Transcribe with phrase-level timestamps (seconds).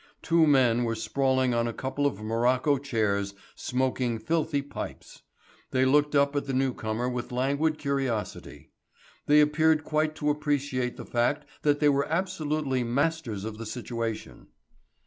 [0.23, 5.21] Two men were sprawling on a couple of morocco chairs smoking filthy pipes.
[5.69, 8.71] They looked up at the newcomer with languid curiosity.
[9.27, 14.47] They appeared quite to appreciate the fact that they were absolutely masters of the situation.